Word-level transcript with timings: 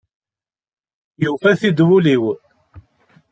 Yufa-t-id 1.23 1.79
wul-iw. 1.87 2.23